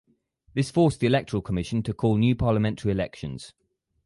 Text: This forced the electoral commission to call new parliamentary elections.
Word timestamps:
This 0.55 0.71
forced 0.71 0.99
the 0.99 1.05
electoral 1.05 1.43
commission 1.43 1.83
to 1.83 1.93
call 1.93 2.17
new 2.17 2.35
parliamentary 2.35 2.91
elections. 2.91 3.53